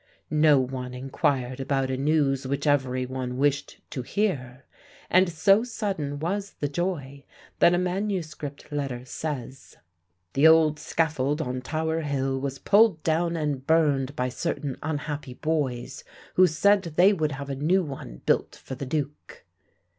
[0.31, 4.65] No one inquired about a news which every one wished to hear;
[5.11, 7.23] and so sudden was the joy,
[7.59, 8.35] that a MS.
[8.71, 9.77] letter says,
[10.33, 16.03] "the old scaffold on Tower hill was pulled down and burned by certain unhappy boys,
[16.33, 19.45] who said they would have a new one built for the duke."